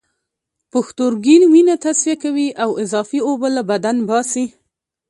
پښتورګي 0.71 1.35
وینه 1.53 1.75
تصفیه 1.85 2.15
کوي 2.23 2.47
او 2.63 2.69
اضافی 2.83 3.19
اوبه 3.27 3.49
له 3.55 3.61
بدن 3.71 3.97
باسي 4.09 4.45